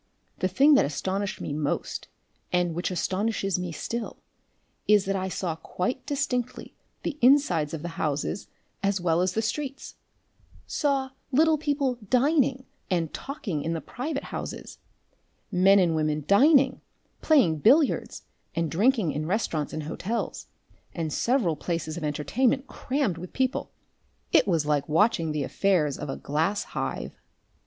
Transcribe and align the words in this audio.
The 0.39 0.47
thing 0.47 0.73
that 0.73 0.83
astonished 0.83 1.41
me 1.41 1.53
most, 1.53 2.07
and 2.51 2.73
which 2.73 2.89
astonishes 2.89 3.59
me 3.59 3.71
still, 3.71 4.17
is 4.87 5.05
that 5.05 5.15
I 5.15 5.29
saw 5.29 5.55
quite 5.55 6.03
distinctly 6.07 6.73
the 7.03 7.19
insides 7.21 7.71
of 7.75 7.83
the 7.83 7.87
houses 8.01 8.47
as 8.81 8.99
well 8.99 9.21
as 9.21 9.33
the 9.33 9.43
streets, 9.43 9.93
saw 10.65 11.11
little 11.31 11.59
people 11.59 11.99
dining 12.09 12.65
and 12.89 13.13
talking 13.13 13.61
in 13.61 13.73
the 13.73 13.79
private 13.79 14.23
houses, 14.23 14.79
men 15.51 15.77
and 15.77 15.95
women 15.95 16.23
dining, 16.27 16.81
playing 17.21 17.59
billiards, 17.59 18.23
and 18.55 18.71
drinking 18.71 19.11
in 19.11 19.27
restaurants 19.27 19.71
and 19.71 19.83
hotels, 19.83 20.47
and 20.95 21.13
several 21.13 21.55
places 21.55 21.95
of 21.95 22.03
entertainment 22.03 22.65
crammed 22.65 23.19
with 23.19 23.33
people. 23.33 23.69
It 24.31 24.47
was 24.47 24.65
like 24.65 24.89
watching 24.89 25.31
the 25.31 25.43
affairs 25.43 25.95
of 25.99 26.09
a 26.09 26.17
glass 26.17 26.63
hive." 26.73 27.19